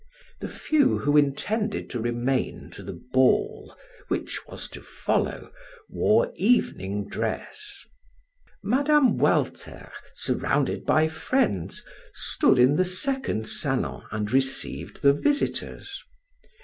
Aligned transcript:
The 0.39 0.47
few 0.47 0.97
who 0.97 1.15
intended 1.15 1.87
to 1.91 1.99
remain 2.01 2.71
to 2.71 2.81
the 2.81 2.99
ball 3.13 3.75
which 4.07 4.47
was 4.47 4.67
to 4.69 4.81
follow 4.81 5.51
wore 5.89 6.31
evening 6.37 7.07
dress. 7.07 7.85
Mme. 8.63 9.15
Walter, 9.17 9.91
surrounded 10.15 10.87
by 10.87 11.07
friends, 11.07 11.85
stood 12.15 12.57
in 12.57 12.77
the 12.77 12.83
second 12.83 13.47
salon 13.47 14.07
and 14.11 14.33
received 14.33 15.03
the 15.03 15.13
visitors. 15.13 16.03